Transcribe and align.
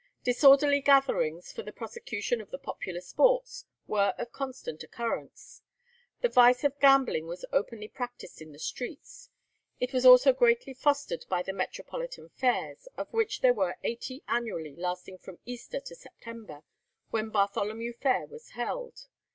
Disorderly 0.23 0.81
gatherings 0.81 1.51
for 1.53 1.61
the 1.61 1.71
prosecution 1.71 2.41
of 2.41 2.49
the 2.49 2.57
popular 2.57 3.01
sports 3.01 3.65
were 3.85 4.15
of 4.17 4.31
constant 4.31 4.81
occurrence. 4.81 5.61
The 6.21 6.27
vice 6.29 6.63
of 6.63 6.79
gambling 6.79 7.27
was 7.27 7.45
openly 7.51 7.87
practised 7.87 8.41
in 8.41 8.51
the 8.51 8.57
streets. 8.57 9.29
It 9.79 9.93
was 9.93 10.03
also 10.03 10.33
greatly 10.33 10.73
fostered 10.73 11.23
by 11.29 11.43
the 11.43 11.53
metropolitan 11.53 12.29
fairs, 12.29 12.87
of 12.97 13.13
which 13.13 13.41
there 13.41 13.53
were 13.53 13.77
eighty 13.83 14.23
annually, 14.27 14.75
lasting 14.75 15.19
from 15.19 15.37
Easter 15.45 15.79
to 15.79 15.93
September, 15.93 16.63
when 17.11 17.29
Bartholomew 17.29 17.93
Fair 17.93 18.25
was 18.25 18.49
held. 18.57 19.05